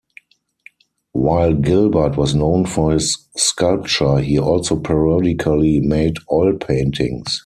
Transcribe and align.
While 1.11 1.53
Gilbert 1.53 2.17
was 2.17 2.33
known 2.33 2.65
for 2.65 2.91
his 2.93 3.27
sculpture, 3.37 4.17
he 4.17 4.39
also 4.39 4.79
periodically 4.79 5.79
made 5.79 6.15
oil 6.31 6.53
paintings. 6.57 7.39